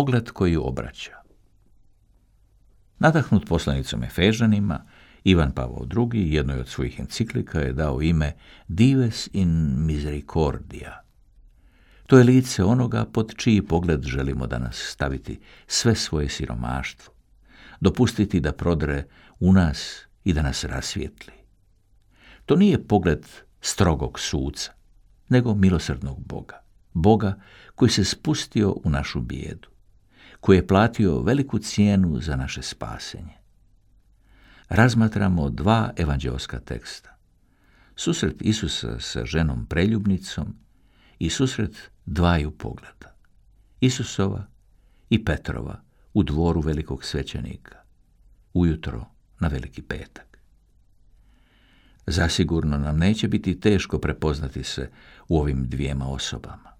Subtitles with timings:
[0.00, 1.16] pogled koji obraća.
[2.98, 4.84] Nadahnut poslanicom Efežanima,
[5.24, 6.34] Ivan Pavao II.
[6.34, 8.32] jednoj od svojih enciklika je dao ime
[8.68, 11.02] Dives in Misericordia.
[12.06, 17.12] To je lice onoga pod čiji pogled želimo danas staviti sve svoje siromaštvo,
[17.80, 19.04] dopustiti da prodre
[19.40, 21.32] u nas i da nas rasvijetli.
[22.46, 23.26] To nije pogled
[23.60, 24.72] strogog suca,
[25.28, 26.62] nego milosrdnog Boga.
[26.92, 27.40] Boga
[27.74, 29.69] koji se spustio u našu bijedu,
[30.40, 33.40] koji je platio veliku cijenu za naše spasenje.
[34.68, 37.16] Razmatramo dva evanđelska teksta.
[37.96, 40.56] Susret Isusa sa ženom preljubnicom
[41.18, 43.14] i susret dvaju pogleda.
[43.80, 44.46] Isusova
[45.10, 45.80] i Petrova
[46.14, 47.78] u dvoru velikog svećenika,
[48.54, 49.06] ujutro
[49.40, 50.38] na veliki petak.
[52.06, 54.90] Zasigurno nam neće biti teško prepoznati se
[55.28, 56.70] u ovim dvijema osobama.